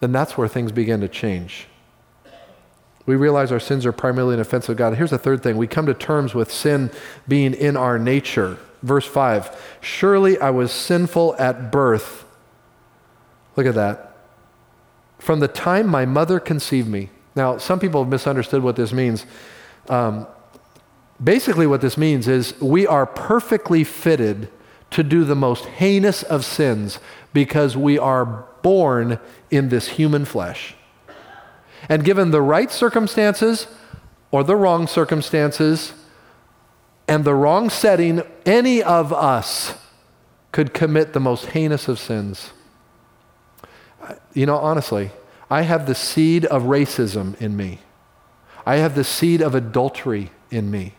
[0.00, 1.66] then that's where things begin to change.
[3.06, 4.94] We realize our sins are primarily an offense of God.
[4.94, 6.90] Here's the third thing we come to terms with sin
[7.26, 8.58] being in our nature.
[8.82, 12.24] Verse 5 Surely I was sinful at birth.
[13.56, 14.16] Look at that.
[15.18, 17.10] From the time my mother conceived me.
[17.34, 19.24] Now, some people have misunderstood what this means.
[19.88, 20.26] Um,
[21.22, 24.48] basically, what this means is we are perfectly fitted
[24.90, 26.98] to do the most heinous of sins
[27.32, 29.18] because we are born
[29.50, 30.74] in this human flesh.
[31.88, 33.66] And given the right circumstances
[34.30, 35.92] or the wrong circumstances
[37.08, 39.74] and the wrong setting, any of us
[40.52, 42.52] could commit the most heinous of sins.
[44.34, 45.10] You know, honestly,
[45.48, 47.80] I have the seed of racism in me.
[48.66, 50.94] I have the seed of adultery in me.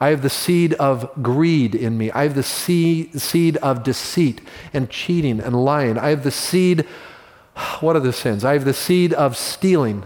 [0.00, 2.10] I have the seed of greed in me.
[2.12, 4.40] I have the seed, of deceit
[4.72, 5.98] and cheating and lying.
[5.98, 6.82] I have the seed,
[7.80, 8.44] what are the sins?
[8.44, 10.04] I have the seed of stealing.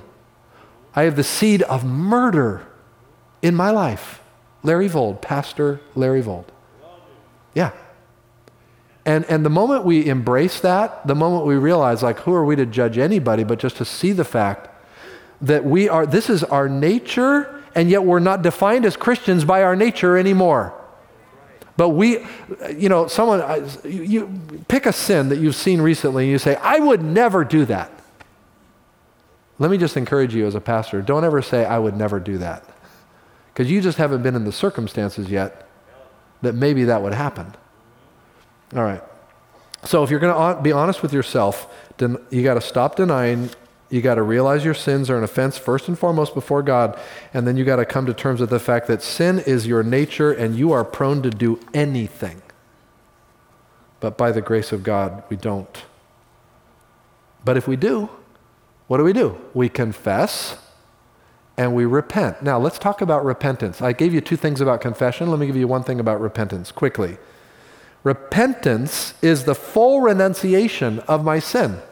[0.94, 2.66] I have the seed of murder
[3.42, 4.22] in my life.
[4.62, 6.50] Larry Vold, Pastor Larry Vold.
[7.54, 7.72] Yeah.
[9.04, 12.54] And, and the moment we embrace that, the moment we realize, like, who are we
[12.56, 14.68] to judge anybody, but just to see the fact
[15.40, 19.62] that we are, this is our nature and yet we're not defined as Christians by
[19.62, 20.74] our nature anymore.
[21.76, 22.18] But we,
[22.76, 26.78] you know, someone, you, pick a sin that you've seen recently and you say, I
[26.78, 27.90] would never do that.
[29.58, 32.38] Let me just encourage you as a pastor don't ever say, I would never do
[32.38, 32.64] that.
[33.52, 35.68] Because you just haven't been in the circumstances yet
[36.42, 37.54] that maybe that would happen.
[38.74, 39.02] All right.
[39.84, 43.50] So if you're going to be honest with yourself, then you got to stop denying
[43.92, 46.98] you got to realize your sins are an offense first and foremost before God,
[47.34, 49.82] and then you got to come to terms with the fact that sin is your
[49.82, 52.40] nature and you are prone to do anything.
[54.00, 55.84] But by the grace of God, we don't.
[57.44, 58.08] But if we do,
[58.86, 59.38] what do we do?
[59.52, 60.56] We confess
[61.58, 62.42] and we repent.
[62.42, 63.82] Now, let's talk about repentance.
[63.82, 65.30] I gave you two things about confession.
[65.30, 67.18] Let me give you one thing about repentance quickly.
[68.04, 71.82] Repentance is the full renunciation of my sin.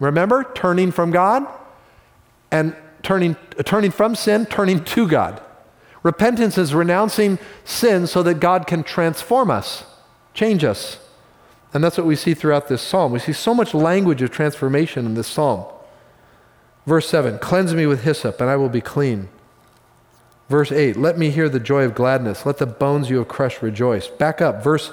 [0.00, 1.46] Remember, turning from God
[2.50, 5.40] and turning, turning from sin, turning to God.
[6.02, 9.84] Repentance is renouncing sin so that God can transform us,
[10.34, 10.98] change us.
[11.72, 13.12] And that's what we see throughout this psalm.
[13.12, 15.64] We see so much language of transformation in this psalm.
[16.86, 19.28] Verse 7 Cleanse me with hyssop, and I will be clean.
[20.48, 22.46] Verse 8 Let me hear the joy of gladness.
[22.46, 24.06] Let the bones you have crushed rejoice.
[24.06, 24.62] Back up.
[24.62, 24.92] Verse,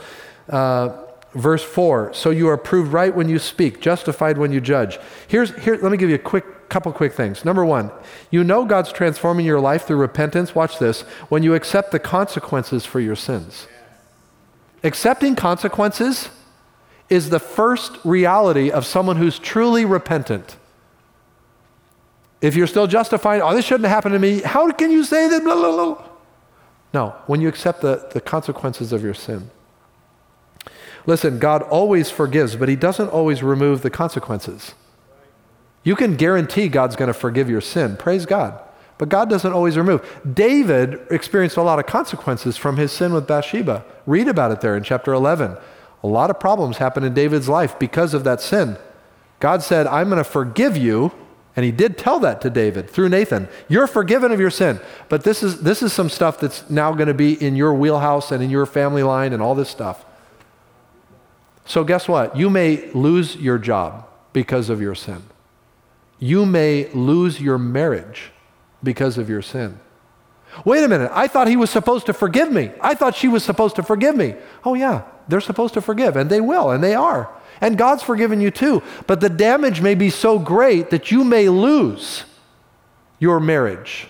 [0.50, 5.00] uh, verse 4 So you are proved right when you speak, justified when you judge.
[5.28, 7.44] Here's, here, let me give you a quick couple quick things.
[7.44, 7.92] Number one,
[8.30, 10.56] you know God's transforming your life through repentance.
[10.56, 13.68] Watch this when you accept the consequences for your sins.
[14.84, 16.30] Accepting consequences
[17.10, 20.56] is the first reality of someone who's truly repentant.
[22.40, 25.28] If you're still justifying, oh, this shouldn't have happened to me, how can you say
[25.28, 25.44] that?
[25.44, 26.08] Blah, blah, blah.
[26.94, 29.52] No, when you accept the, the consequences of your sin.
[31.06, 34.74] Listen, God always forgives, but He doesn't always remove the consequences.
[35.84, 37.98] You can guarantee God's going to forgive your sin.
[37.98, 38.60] Praise God.
[38.98, 40.08] But God doesn't always remove.
[40.32, 43.84] David experienced a lot of consequences from his sin with Bathsheba.
[44.06, 45.58] Read about it there in chapter 11.
[46.04, 48.78] A lot of problems happened in David's life because of that sin.
[49.40, 51.12] God said, I'm going to forgive you
[51.56, 53.50] and he did tell that to David through Nathan.
[53.68, 54.80] You're forgiven of your sin.
[55.10, 58.32] But this is, this is some stuff that's now going to be in your wheelhouse
[58.32, 60.06] and in your family line and all this stuff.
[61.66, 62.36] So, guess what?
[62.36, 65.24] You may lose your job because of your sin.
[66.20, 68.32] You may lose your marriage
[68.84, 69.80] because of your sin.
[70.66, 71.12] Wait a minute.
[71.14, 72.72] I thought he was supposed to forgive me.
[72.82, 74.36] I thought she was supposed to forgive me.
[74.66, 77.30] Oh, yeah, they're supposed to forgive, and they will, and they are.
[77.62, 78.82] And God's forgiven you too.
[79.08, 82.26] But the damage may be so great that you may lose
[83.20, 84.08] your marriage.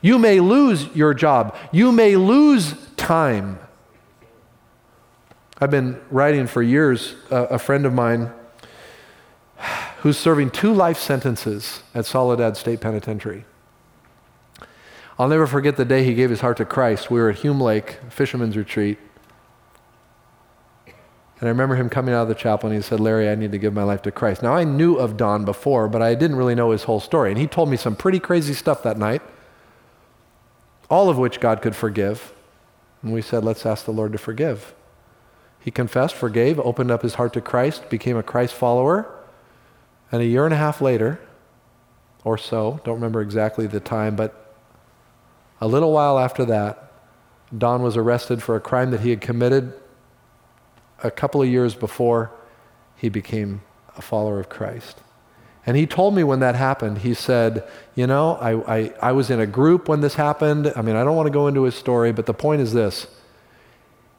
[0.00, 1.56] You may lose your job.
[1.72, 3.58] You may lose time.
[5.64, 7.14] I've been writing for years.
[7.30, 8.30] Uh, a friend of mine
[10.00, 13.46] who's serving two life sentences at Soledad State Penitentiary.
[15.18, 17.10] I'll never forget the day he gave his heart to Christ.
[17.10, 18.98] We were at Hume Lake, fisherman's retreat.
[20.86, 20.94] And
[21.40, 23.58] I remember him coming out of the chapel and he said, Larry, I need to
[23.58, 24.42] give my life to Christ.
[24.42, 27.30] Now, I knew of Don before, but I didn't really know his whole story.
[27.30, 29.22] And he told me some pretty crazy stuff that night,
[30.90, 32.34] all of which God could forgive.
[33.02, 34.74] And we said, let's ask the Lord to forgive.
[35.64, 39.10] He confessed, forgave, opened up his heart to Christ, became a Christ follower.
[40.12, 41.18] And a year and a half later,
[42.22, 44.54] or so, don't remember exactly the time, but
[45.62, 46.92] a little while after that,
[47.56, 49.72] Don was arrested for a crime that he had committed
[51.02, 52.30] a couple of years before
[52.94, 53.62] he became
[53.96, 55.00] a follower of Christ.
[55.64, 59.30] And he told me when that happened, he said, You know, I, I, I was
[59.30, 60.70] in a group when this happened.
[60.76, 63.06] I mean, I don't want to go into his story, but the point is this.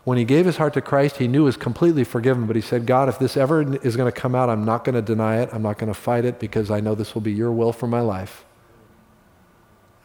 [0.05, 2.61] When he gave his heart to Christ, he knew he was completely forgiven, but he
[2.61, 5.41] said, God, if this ever is going to come out, I'm not going to deny
[5.41, 5.49] it.
[5.51, 7.87] I'm not going to fight it because I know this will be your will for
[7.87, 8.45] my life.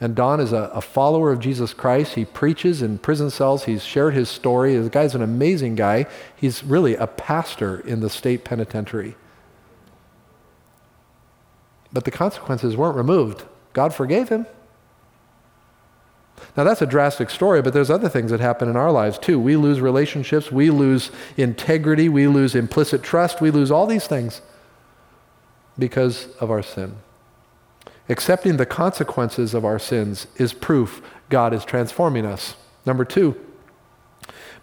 [0.01, 2.15] And Don is a, a, follower of Jesus Christ.
[2.15, 3.65] He preaches in prison cells.
[3.65, 4.75] He's shared his story.
[4.79, 6.07] The guy's an amazing guy.
[6.35, 9.17] He's really a pastor in the state penitentiary.
[11.93, 13.45] But the consequences weren't removed.
[13.75, 14.47] God forgave him.
[16.57, 19.39] Now, that's a drastic story, but there's other things that happen in our lives too.
[19.39, 24.43] We lose relationships, we lose integrity, we lose implicit trust, we lose all these things
[25.79, 26.97] because of our sin.
[28.09, 32.57] Accepting the consequences of our sins is proof God is transforming us.
[32.85, 33.37] Number two,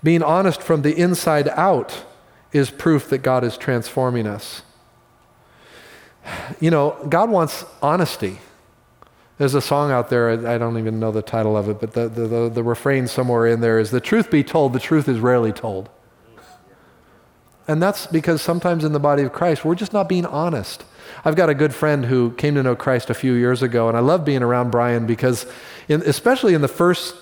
[0.04, 2.06] being honest from the inside out
[2.52, 4.62] is proof that God is transforming us.
[6.60, 8.40] You know, God wants honesty.
[9.38, 12.10] There's a song out there, I don't even know the title of it, but the,
[12.10, 15.20] the, the, the refrain somewhere in there is The truth be told, the truth is
[15.20, 15.90] rarely told.
[17.68, 20.86] And that's because sometimes in the body of Christ, we're just not being honest.
[21.26, 23.98] I've got a good friend who came to know Christ a few years ago, and
[23.98, 25.46] I love being around Brian because,
[25.88, 27.16] in, especially in the first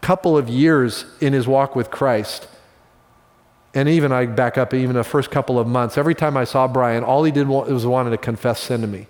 [0.00, 2.48] couple of years in his walk with Christ,
[3.74, 6.66] and even I back up even the first couple of months, every time I saw
[6.68, 9.08] Brian, all he did was wanted to confess sin to me.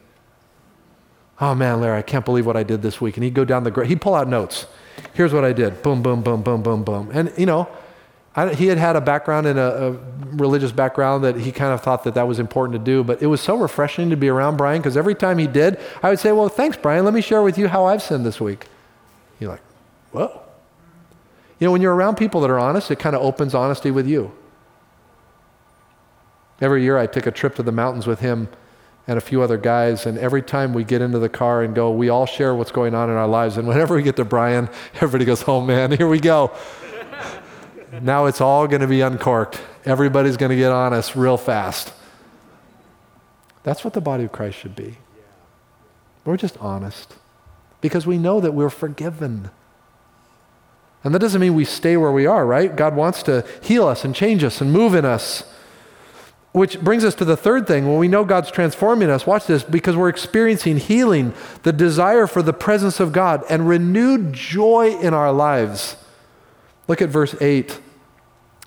[1.41, 3.17] Oh man, Larry, I can't believe what I did this week.
[3.17, 4.67] And he'd go down the, he'd pull out notes.
[5.15, 5.83] Here's what I did.
[5.83, 7.11] Boom, boom, boom, boom, boom, boom.
[7.13, 7.69] And you know,
[8.37, 9.91] I, he had had a background in a, a,
[10.33, 13.27] religious background that he kind of thought that that was important to do, but it
[13.27, 16.31] was so refreshing to be around Brian because every time he did, I would say,
[16.31, 17.05] Well, thanks, Brian.
[17.05, 18.67] Let me share with you how I've sinned this week.
[19.41, 19.63] You're like,
[20.13, 20.43] Whoa.
[21.59, 24.07] You know, when you're around people that are honest, it kind of opens honesty with
[24.07, 24.33] you.
[26.61, 28.49] Every year I take a trip to the mountains with him
[29.07, 31.91] and a few other guys, and every time we get into the car and go,
[31.91, 33.57] we all share what's going on in our lives.
[33.57, 36.53] And whenever we get to Brian, everybody goes, Oh man, here we go
[38.03, 39.61] now it's all going to be uncorked.
[39.85, 41.93] Everybody's going to get honest real fast.
[43.63, 44.99] That's what the body of Christ should be.
[46.25, 47.15] We're just honest
[47.81, 49.51] because we know that we're forgiven.
[51.03, 52.75] And that doesn't mean we stay where we are, right?
[52.75, 55.45] God wants to heal us and change us and move in us.
[56.53, 57.87] Which brings us to the third thing.
[57.87, 61.33] When we know God's transforming us, watch this, because we're experiencing healing,
[61.63, 65.97] the desire for the presence of God, and renewed joy in our lives.
[66.89, 67.81] Look at verse 8.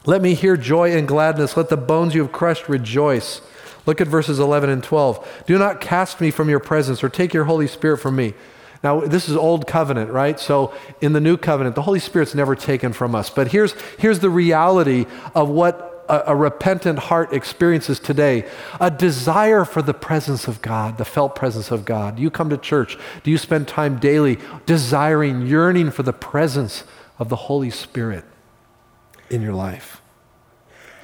[0.06, 1.58] Let me hear joy and gladness.
[1.58, 3.42] Let the bones you have crushed rejoice.
[3.86, 5.44] Look at verses 11 and 12.
[5.46, 8.34] Do not cast me from your presence or take your Holy Spirit from me.
[8.82, 10.40] Now, this is old covenant, right?
[10.40, 13.30] So in the new covenant, the Holy Spirit's never taken from us.
[13.30, 15.06] But here's, here's the reality
[15.36, 18.50] of what a, a, repentant heart experiences today
[18.80, 22.18] a desire for the presence of God, the felt presence of God.
[22.18, 26.84] Do You come to church, do you spend time daily desiring, yearning for the presence
[27.20, 28.26] of the Holy Spirit
[29.30, 30.02] in your life?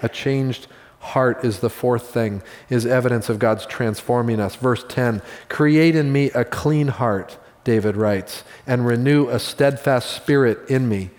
[0.01, 0.67] A changed
[0.99, 4.55] heart is the fourth thing, is evidence of God's transforming us.
[4.55, 10.59] Verse 10 Create in me a clean heart, David writes, and renew a steadfast spirit
[10.69, 11.11] in me.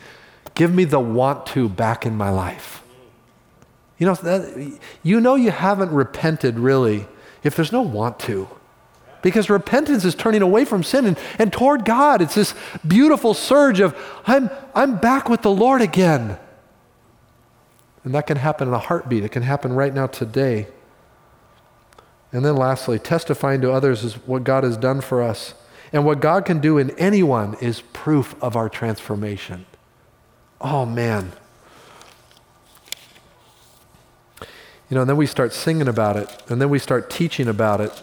[0.54, 2.79] Give me the want to back in my life.
[4.00, 7.06] You know, that, you know you haven't repented really
[7.44, 8.48] if there's no want to.
[9.22, 12.22] Because repentance is turning away from sin and, and toward God.
[12.22, 12.54] It's this
[12.86, 13.94] beautiful surge of,
[14.26, 16.38] I'm, I'm back with the Lord again.
[18.02, 19.22] And that can happen in a heartbeat.
[19.22, 20.68] It can happen right now today.
[22.32, 25.52] And then lastly, testifying to others is what God has done for us.
[25.92, 29.66] And what God can do in anyone is proof of our transformation.
[30.58, 31.32] Oh, man.
[34.90, 37.80] You know, and then we start singing about it, and then we start teaching about
[37.80, 38.02] it.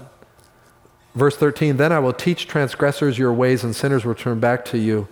[1.13, 4.77] Verse 13, then I will teach transgressors your ways, and sinners will turn back to
[4.77, 5.09] you.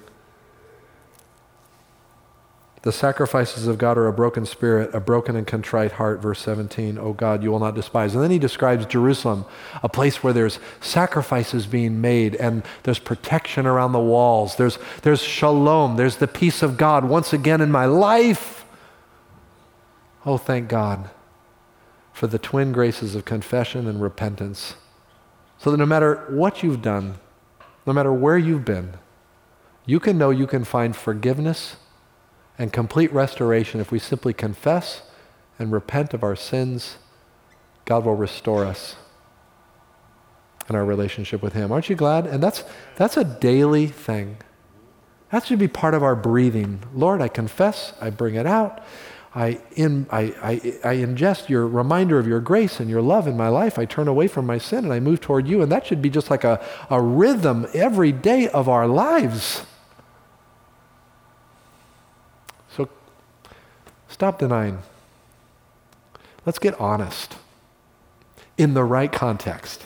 [2.84, 6.22] The sacrifices of God are a broken spirit, a broken and contrite heart.
[6.22, 8.14] Verse 17, oh God, you will not despise.
[8.14, 9.44] And then he describes Jerusalem,
[9.82, 14.56] a place where there's sacrifices being made and there's protection around the walls.
[14.56, 15.96] There's, there's shalom.
[15.96, 18.66] There's the peace of God once again in my life.
[20.24, 21.10] Oh, thank God
[22.16, 24.76] for the twin graces of confession and repentance.
[25.58, 27.16] So that no matter what you've done,
[27.86, 28.94] no matter where you've been,
[29.86, 31.76] you can know you can find forgiveness
[32.58, 35.02] and complete restoration if we simply confess
[35.60, 36.96] and repent of our sins.
[37.84, 38.96] God will restore us
[40.70, 41.70] and our relationship with Him.
[41.70, 42.28] Aren't you glad?
[42.28, 42.64] And that's,
[42.96, 44.38] that's a daily thing.
[45.32, 46.82] That should be part of our breathing.
[46.94, 48.82] Lord, I confess, I bring it out.
[49.36, 50.52] I, in, I, I,
[50.86, 53.78] I ingest your reminder of your grace and your love in my life.
[53.78, 55.62] I turn away from my sin and I move toward you.
[55.62, 59.64] And that should be just like a, a rhythm every day of our lives.
[62.70, 62.88] So
[64.08, 64.80] stop denying.
[66.46, 67.36] Let's get honest
[68.58, 69.86] in the right context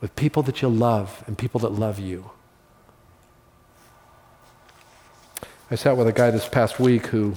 [0.00, 2.30] with people that you love and people that love you.
[5.70, 7.34] I sat with a guy this past week who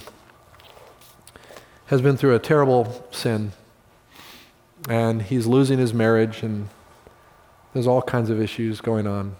[1.92, 3.52] has been through a terrible sin,
[4.88, 6.70] and he's losing his marriage, and
[7.74, 9.36] there's all kinds of issues going on.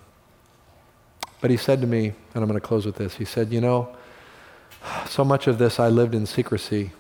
[1.41, 3.63] But he said to me, and I'm going to close with this he said, You
[3.63, 3.97] know,
[5.09, 6.91] so much of this I lived in secrecy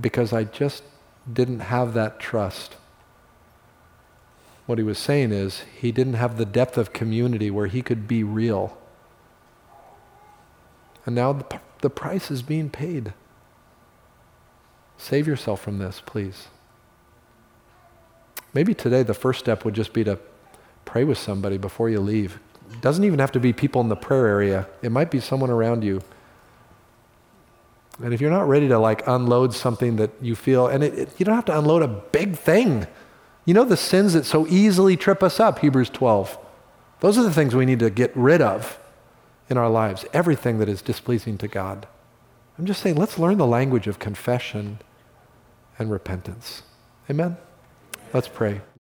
[0.00, 0.84] because I just
[1.30, 2.76] didn't have that trust.
[4.64, 8.08] What he was saying is, he didn't have the depth of community where he could
[8.08, 8.78] be real.
[11.04, 13.12] And now the, the price is being paid.
[14.98, 16.48] Save yourself from this, please.
[18.52, 20.18] Maybe today the first step would just be to
[20.84, 22.40] pray with somebody before you leave.
[22.72, 25.50] It doesn't even have to be people in the prayer area, it might be someone
[25.50, 26.02] around you.
[28.02, 31.08] And if you're not ready to like unload something that you feel, and it, it,
[31.18, 32.86] you don't have to unload a big thing.
[33.44, 36.38] You know the sins that so easily trip us up, Hebrews 12.
[37.00, 38.78] Those are the things we need to get rid of
[39.48, 41.88] in our lives, everything that is displeasing to God.
[42.58, 44.78] I'm just saying, let's learn the language of confession
[45.78, 46.62] and repentance.
[47.10, 47.36] Amen?
[48.12, 48.60] Let's pray.